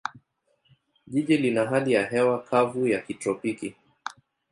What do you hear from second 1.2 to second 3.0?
lina hali ya hewa kavu